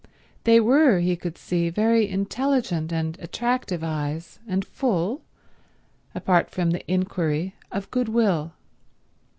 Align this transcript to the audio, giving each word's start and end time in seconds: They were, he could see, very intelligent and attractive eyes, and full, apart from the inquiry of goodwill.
They 0.45 0.59
were, 0.59 0.97
he 0.97 1.15
could 1.15 1.37
see, 1.37 1.69
very 1.69 2.09
intelligent 2.09 2.91
and 2.91 3.15
attractive 3.19 3.83
eyes, 3.83 4.39
and 4.47 4.65
full, 4.65 5.21
apart 6.15 6.49
from 6.49 6.71
the 6.71 6.83
inquiry 6.91 7.53
of 7.71 7.91
goodwill. 7.91 8.53